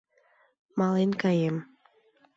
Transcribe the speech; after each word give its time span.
—Мален 0.77 1.11
каем. 1.21 1.57